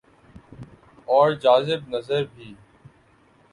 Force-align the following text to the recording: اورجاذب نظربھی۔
اورجاذب 1.05 1.89
نظربھی۔ 1.89 2.55